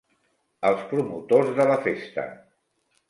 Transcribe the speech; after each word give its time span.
Els 0.69 0.81
promotors 0.93 1.53
de 1.59 1.67
la 1.73 1.77
festa. 1.89 2.25